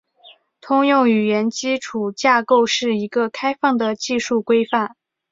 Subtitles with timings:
[0.61, 4.95] 通用语言基础架构是一个开放的技术规范。